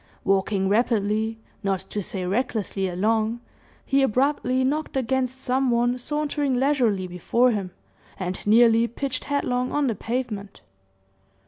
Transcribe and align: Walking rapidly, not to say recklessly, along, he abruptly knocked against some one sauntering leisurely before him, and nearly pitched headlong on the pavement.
Walking 0.23 0.67
rapidly, 0.67 1.37
not 1.61 1.81
to 1.91 2.01
say 2.01 2.25
recklessly, 2.25 2.87
along, 2.87 3.39
he 3.85 4.01
abruptly 4.01 4.63
knocked 4.63 4.97
against 4.97 5.39
some 5.41 5.69
one 5.69 5.99
sauntering 5.99 6.55
leisurely 6.55 7.05
before 7.05 7.51
him, 7.51 7.69
and 8.17 8.41
nearly 8.47 8.87
pitched 8.87 9.25
headlong 9.25 9.71
on 9.71 9.85
the 9.85 9.93
pavement. 9.93 10.61